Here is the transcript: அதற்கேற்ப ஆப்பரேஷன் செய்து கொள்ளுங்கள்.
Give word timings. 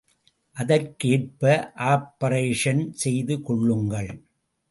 அதற்கேற்ப 0.57 1.41
ஆப்பரேஷன் 1.89 2.83
செய்து 2.93 3.41
கொள்ளுங்கள். 3.41 4.11